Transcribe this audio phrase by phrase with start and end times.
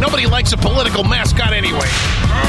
[0.00, 1.86] Nobody likes a political mascot anyway.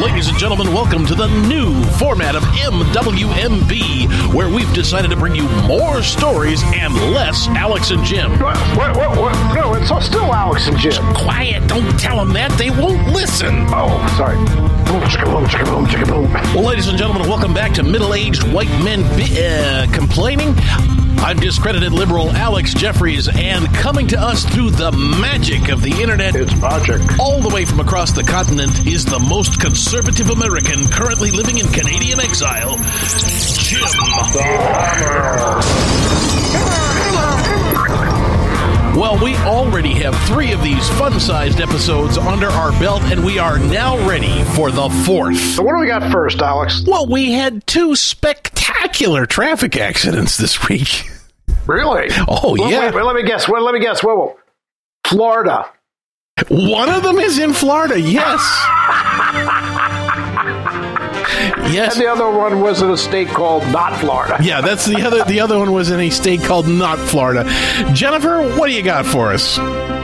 [0.00, 5.34] Ladies and gentlemen, welcome to the new format of MWMB, where we've decided to bring
[5.34, 8.30] you more stories and less Alex and Jim.
[8.38, 9.54] What, what, what, what?
[9.56, 11.02] No, it's still Alex and Jim.
[11.14, 12.52] Quiet, don't tell them that.
[12.52, 13.66] They won't listen.
[13.70, 14.36] Oh, sorry.
[14.36, 16.32] Boom, chicka boom, chicka boom, chicka boom.
[16.54, 20.54] Well, ladies and gentlemen, welcome back to middle aged white men bi- uh, complaining.
[21.18, 26.34] I'm discredited liberal Alex Jeffries, and coming to us through the magic of the internet,
[26.34, 27.00] It's magic.
[27.18, 31.68] all the way from across the continent, is the most conservative American currently living in
[31.68, 32.76] Canadian exile,
[33.58, 33.82] Jim.
[39.12, 43.38] Well, we already have three of these fun sized episodes under our belt, and we
[43.38, 45.36] are now ready for the fourth.
[45.36, 46.82] So what do we got first, Alex?
[46.86, 51.10] Well, we had two spectacular traffic accidents this week.
[51.66, 52.08] Really?
[52.26, 52.86] Oh, Well, yeah.
[52.86, 53.46] Wait, wait, let me guess.
[53.48, 54.02] Wait, let me guess.
[54.02, 54.36] Whoa, whoa.
[55.06, 55.70] Florida.
[56.48, 58.40] One of them is in Florida, yes.
[61.70, 61.94] yes.
[61.94, 64.38] And the other one was in a state called not Florida.
[64.40, 65.24] Yeah, that's the other.
[65.24, 67.44] The other one was in a state called not Florida.
[67.92, 69.58] Jennifer, what do you got for us?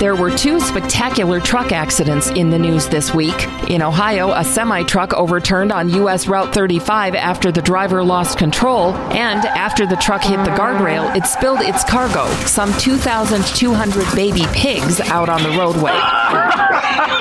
[0.00, 3.46] There were two spectacular truck accidents in the news this week.
[3.70, 6.26] In Ohio, a semi truck overturned on U.S.
[6.26, 11.24] Route 35 after the driver lost control, and after the truck hit the guardrail, it
[11.26, 15.92] spilled its cargo, some 2,200 baby pigs, out on the roadway.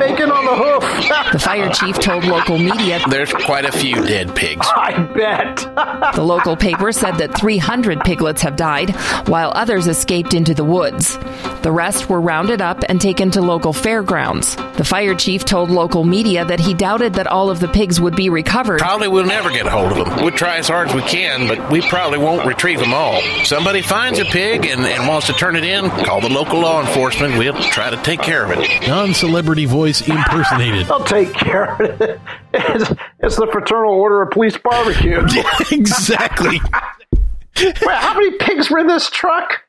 [0.00, 1.32] Bacon on the hoof.
[1.32, 4.66] The fire chief told local media There's quite a few dead pigs.
[4.76, 5.56] I bet.
[6.14, 8.90] the local paper said that 300 piglets have died,
[9.28, 11.16] while others escaped into the woods.
[11.62, 14.56] The rest were rounded up and taken to local fairgrounds.
[14.76, 18.16] The fire chief told local media that he doubted that all of the pigs would
[18.16, 18.80] be recovered.
[18.80, 20.24] Probably we'll never get a hold of them.
[20.24, 23.20] We'll try as hard as we can, but we probably won't retrieve them all.
[23.44, 26.80] Somebody finds a pig and, and wants to turn it in, call the local law
[26.80, 27.36] enforcement.
[27.38, 28.88] We'll try to take care of it.
[28.88, 30.90] Non celebrity voice impersonated.
[30.90, 32.20] I'll take care of it.
[32.52, 32.90] It's,
[33.20, 35.22] it's the Fraternal Order of Police Barbecue.
[35.70, 36.60] exactly.
[37.56, 39.62] Wait, how many pigs were in this truck?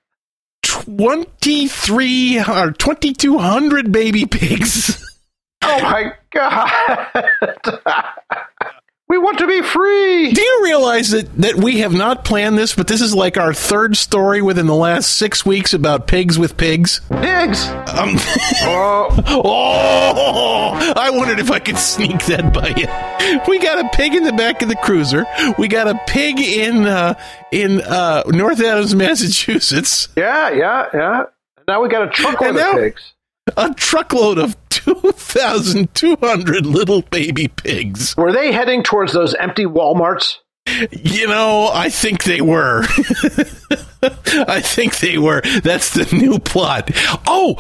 [0.64, 5.06] 23 or 2,200 baby pigs.
[5.62, 7.12] Oh my god.
[9.11, 10.31] we want to be free.
[10.31, 13.53] Do you realize that, that we have not planned this, but this is like our
[13.53, 17.01] third story within the last six weeks about pigs with pigs?
[17.09, 17.67] Pigs.
[17.67, 18.16] Um,
[18.63, 23.41] Oh, oh, I wondered if I could sneak that by you.
[23.49, 25.25] We got a pig in the back of the cruiser.
[25.57, 27.16] We got a pig in uh,
[27.51, 30.07] in uh, North Adams, Massachusetts.
[30.16, 31.23] yeah, yeah, yeah.
[31.67, 33.13] Now we got a truckload of pigs.
[33.57, 38.16] A truckload of two thousand two hundred little baby pigs.
[38.18, 40.38] Were they heading towards those empty Walmarts?
[40.92, 42.84] You know, I think they were.
[44.03, 45.41] I think they were.
[45.64, 46.91] That's the new plot.
[47.28, 47.56] Oh,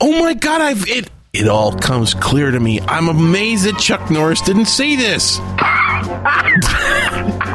[0.00, 0.60] oh my God!
[0.60, 1.10] I've it.
[1.32, 2.80] It all comes clear to me.
[2.80, 5.38] I'm amazed that Chuck Norris didn't see this.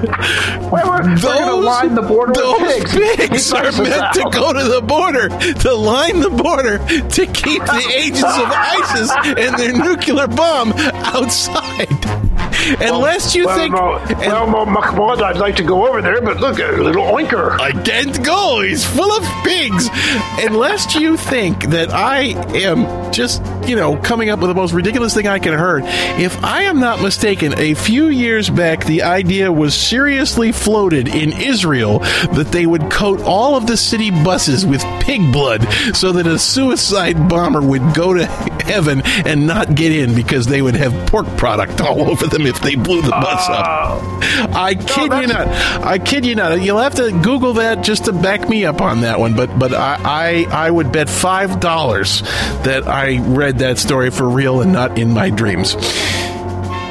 [0.01, 3.29] We're, we're going to line the border those with pigs.
[3.29, 7.93] pigs are meant to go to the border, to line the border, to keep the
[7.95, 12.30] agents of ISIS and their nuclear bomb outside.
[12.79, 13.73] Unless you well, think.
[13.73, 17.59] well, no, Mahmoud, I'd like to go over there, but look, a little oinker.
[17.59, 18.61] I can't go.
[18.61, 19.89] He's full of pigs.
[20.39, 25.13] Unless you think that I am just, you know, coming up with the most ridiculous
[25.13, 25.83] thing I can heard.
[25.85, 31.33] If I am not mistaken, a few years back, the idea was seriously floated in
[31.33, 35.61] Israel that they would coat all of the city buses with pig blood
[35.93, 38.25] so that a suicide bomber would go to
[38.65, 42.59] heaven and not get in because they would have pork product all over them if
[42.61, 44.03] they blew the bus up.
[44.55, 45.47] I kid you not.
[45.83, 46.61] I kid you not.
[46.61, 49.35] You'll have to Google that just to back me up on that one.
[49.35, 49.97] But but I
[50.51, 52.21] I, I would bet five dollars
[52.63, 55.75] that I read that story for real and not in my dreams.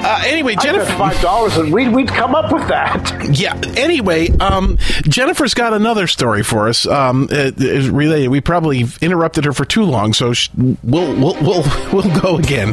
[0.03, 0.91] Uh, anyway, Jennifer.
[0.95, 3.29] five dollars, and we'd we'd come up with that.
[3.39, 3.55] Yeah.
[3.77, 6.87] Anyway, um, Jennifer's got another story for us.
[6.87, 8.29] Um, it, it's related.
[8.29, 12.73] We probably interrupted her for too long, so sh- we'll we'll we'll we'll go again.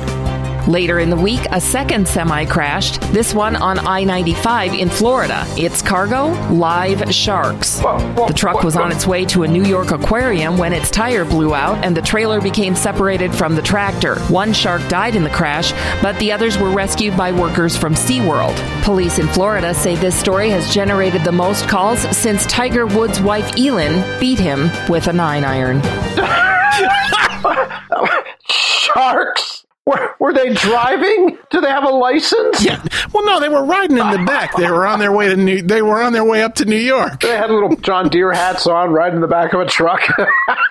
[0.68, 5.46] Later in the week, a second semi crashed, this one on I 95 in Florida.
[5.56, 7.78] Its cargo, live sharks.
[7.78, 11.56] The truck was on its way to a New York aquarium when its tire blew
[11.56, 14.20] out and the trailer became separated from the tractor.
[14.24, 15.72] One shark died in the crash,
[16.02, 18.84] but the others were rescued by workers from SeaWorld.
[18.84, 23.58] Police in Florida say this story has generated the most calls since Tiger Woods' wife
[23.58, 25.82] Elin beat him with a nine iron.
[28.50, 29.57] Sharks.
[29.88, 31.38] Were, were they driving?
[31.50, 32.62] Do they have a license?
[32.62, 32.84] Yeah.
[33.14, 34.54] Well, no, they were riding in the back.
[34.58, 35.62] They were on their way to New.
[35.62, 37.22] They were on their way up to New York.
[37.22, 40.02] They had little John Deere hats on, riding in the back of a truck.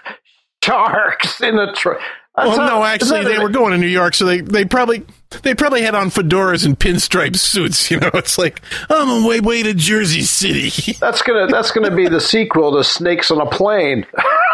[0.62, 1.98] Sharks in a truck.
[2.36, 5.06] well, no, actually, they were going to New York, so they, they probably
[5.42, 7.90] they probably had on fedoras and pinstripe suits.
[7.90, 8.60] You know, it's like
[8.90, 10.92] I'm on my way to Jersey City.
[11.00, 14.04] That's gonna that's gonna be the sequel to Snakes on a Plane.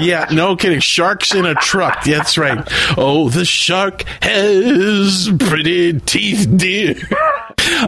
[0.00, 0.80] yeah, no kidding.
[0.80, 2.04] Sharks in a truck.
[2.04, 2.66] That's right.
[2.96, 6.94] Oh, the shark has pretty teeth, dear.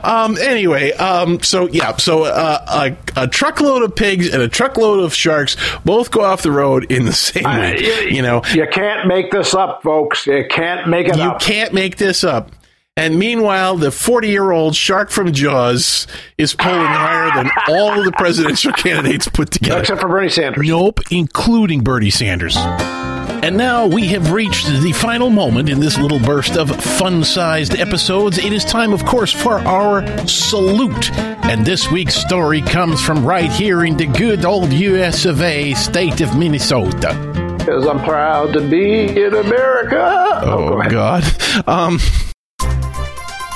[0.02, 0.36] Um.
[0.38, 0.92] Anyway.
[0.92, 1.40] Um.
[1.42, 1.96] So yeah.
[1.96, 6.42] So uh, a, a truckload of pigs and a truckload of sharks both go off
[6.42, 8.12] the road in the same week.
[8.12, 10.26] You know, You can't make this up, folks.
[10.26, 11.40] You can't make it You up.
[11.40, 12.50] can't make this up.
[12.96, 16.06] And meanwhile, the 40 year old shark from Jaws
[16.38, 19.80] is polling higher than all of the presidential candidates put together.
[19.80, 20.64] Except for Bernie Sanders.
[20.68, 22.56] Nope, including Bernie Sanders.
[22.56, 27.74] And now we have reached the final moment in this little burst of fun sized
[27.74, 28.38] episodes.
[28.38, 31.10] It is time, of course, for our salute.
[31.18, 35.74] And this week's story comes from right here in the good old US of A,
[35.74, 37.54] state of Minnesota.
[37.58, 40.00] Because I'm proud to be in America.
[40.44, 40.92] Oh, Oh, ahead.
[40.92, 41.24] God.
[41.66, 41.98] Um,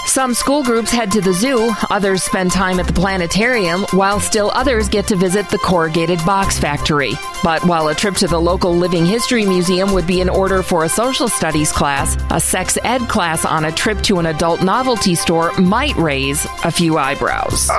[0.08, 4.50] Some school groups head to the zoo, others spend time at the planetarium, while still
[4.54, 7.12] others get to visit the corrugated box factory.
[7.44, 10.84] But while a trip to the local Living History Museum would be in order for
[10.84, 15.14] a social studies class, a sex ed class on a trip to an adult novelty
[15.14, 17.68] store might raise a few eyebrows.
[17.68, 17.74] A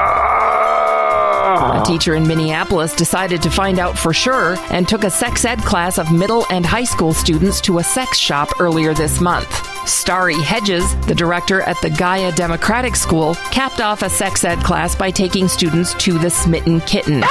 [1.52, 1.84] ah.
[1.84, 5.98] teacher in Minneapolis decided to find out for sure and took a sex ed class
[5.98, 9.69] of middle and high school students to a sex shop earlier this month.
[9.90, 14.96] Starry Hedges, the director at the Gaia Democratic School, capped off a sex ed class
[14.96, 17.22] by taking students to the Smitten Kitten.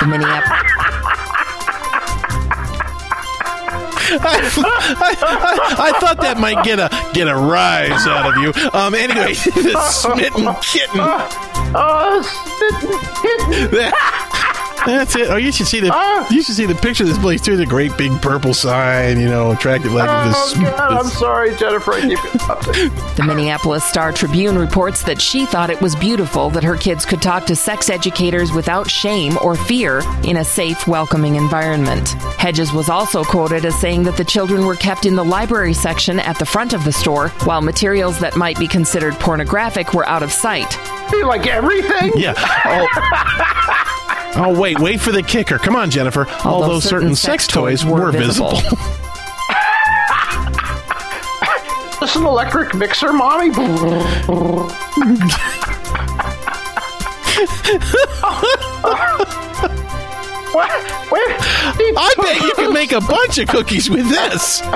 [0.00, 0.62] The Minneapolis.
[4.08, 8.52] I, I- I thought that might get a get a rise out of you.
[8.72, 8.94] Um.
[8.94, 11.00] Anyway, the smitten kitten.
[11.74, 13.92] Oh, spitting kitten.
[14.86, 15.28] That's it.
[15.30, 16.26] Oh, you should see the ah!
[16.30, 17.56] you should see the picture of this place too.
[17.56, 20.54] The great big purple sign, you know, attractive like Oh, this.
[20.70, 21.92] God, I'm sorry, Jennifer.
[21.94, 22.90] I keep interrupting.
[23.16, 27.22] The Minneapolis Star Tribune reports that she thought it was beautiful that her kids could
[27.22, 32.10] talk to sex educators without shame or fear in a safe, welcoming environment.
[32.38, 36.20] Hedges was also quoted as saying that the children were kept in the library section
[36.20, 40.22] at the front of the store, while materials that might be considered pornographic were out
[40.22, 40.76] of sight.
[41.24, 42.12] Like everything?
[42.16, 42.34] yeah.
[42.66, 43.92] Oh.
[44.38, 45.58] Oh wait, wait for the kicker.
[45.58, 46.28] Come on, Jennifer.
[46.44, 48.60] Although, certain, sex toys were visible.
[51.98, 53.48] This an electric mixer, mommy?
[60.52, 60.70] what?
[61.10, 61.96] Wait.
[61.96, 64.62] I bet you can make a bunch of cookies with this.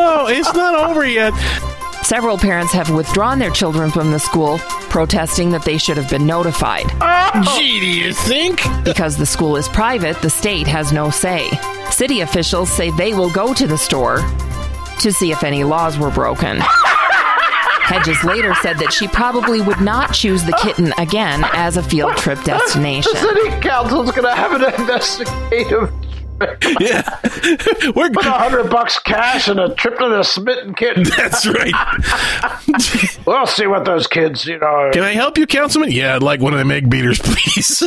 [0.00, 1.32] Oh, it's not over yet.
[2.08, 4.56] Several parents have withdrawn their children from the school,
[4.88, 6.86] protesting that they should have been notified.
[7.02, 7.58] Oh!
[7.58, 8.62] Gee, do you think?
[8.82, 11.50] Because the school is private, the state has no say.
[11.90, 14.24] City officials say they will go to the store
[15.00, 16.56] to see if any laws were broken.
[16.60, 22.16] Hedges later said that she probably would not choose the kitten again as a field
[22.16, 23.12] trip destination.
[23.12, 25.92] The city council's gonna have an investigative.
[26.80, 27.02] Yeah,
[27.96, 31.02] we're Put a hundred bucks cash and a trip to the smitten kitten.
[31.16, 31.74] That's right.
[33.26, 34.90] We'll see what those kids, you know.
[34.92, 35.90] Can I help you, Councilman?
[35.90, 37.82] Yeah, I'd like one of them egg beaters, please.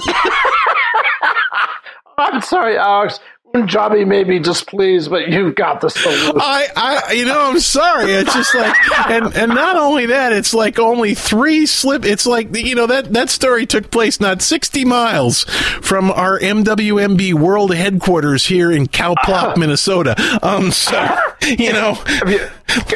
[2.17, 3.19] I'm sorry, Alex.
[3.53, 6.37] Punjabi may be displeased, but you've got the solution.
[6.39, 8.11] I, I, you know, I'm sorry.
[8.11, 8.75] It's just like,
[9.09, 12.05] and and not only that, it's like only three slip.
[12.05, 15.43] It's like you know that that story took place not 60 miles
[15.81, 20.15] from our MWMB World headquarters here in Cowplop, Minnesota.
[20.41, 22.01] Um, so you know,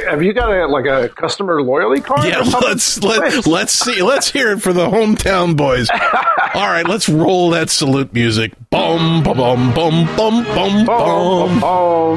[0.10, 2.26] Have you, got a like a customer loyalty card?
[2.26, 2.40] yeah.
[2.62, 4.02] Let's let let's see.
[4.02, 5.90] Let's hear it for the hometown boys.
[6.54, 8.54] All right, let's roll that salute music.
[8.70, 10.46] Bum bum bum bum
[10.88, 11.62] Oh, bum.
[11.64, 12.16] oh,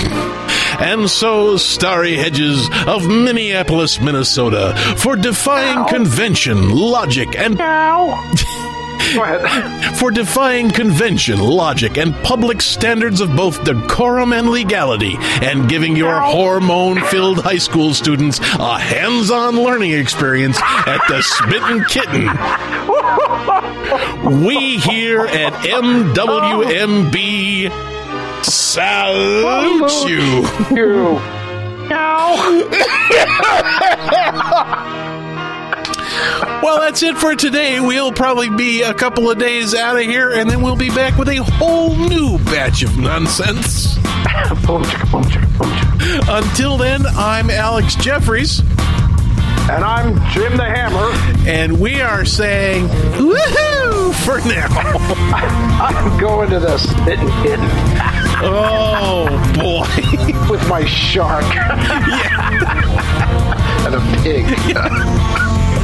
[0.81, 7.59] And so, Starry Hedges of Minneapolis, Minnesota, for defying convention, logic, and
[9.15, 9.97] Go ahead.
[9.97, 16.21] for defying convention, logic, and public standards of both decorum and legality, and giving your
[16.21, 22.29] hormone-filled high school students a hands-on learning experience at the Smitten Kitten.
[24.45, 27.15] We here at MWMB
[28.45, 30.47] salute you.
[30.77, 31.21] You.
[36.79, 37.81] Well, that's it for today.
[37.81, 41.19] We'll probably be a couple of days out of here, and then we'll be back
[41.19, 43.97] with a whole new batch of nonsense.
[44.65, 46.39] Boom, chicka, boom, chicka, boom, chicka.
[46.39, 48.61] Until then, I'm Alex Jeffries,
[49.69, 51.11] And I'm Jim the Hammer.
[51.51, 54.15] and we are saying, woohoo!
[54.25, 54.69] for now.
[55.83, 57.59] I'm going to the spitting pit
[58.41, 59.89] Oh boy.
[60.49, 62.55] with my shark yeah.
[63.85, 64.47] and a pig.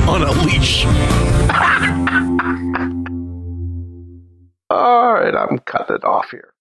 [0.09, 0.87] On a leash.
[4.71, 6.54] All right, I'm cutting it off here.